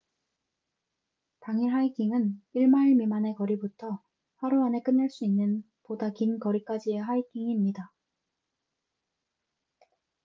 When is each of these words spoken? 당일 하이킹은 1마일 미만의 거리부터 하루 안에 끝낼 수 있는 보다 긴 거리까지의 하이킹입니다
당일 1.41 1.75
하이킹은 1.75 2.41
1마일 2.55 2.97
미만의 2.97 3.35
거리부터 3.35 4.01
하루 4.37 4.65
안에 4.65 4.81
끝낼 4.81 5.11
수 5.11 5.25
있는 5.25 5.63
보다 5.83 6.09
긴 6.09 6.39
거리까지의 6.39 6.97
하이킹입니다 7.03 7.93